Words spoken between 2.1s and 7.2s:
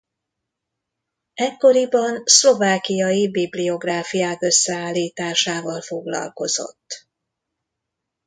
szlovákiai bibliográfiák összeállításával foglalkozott.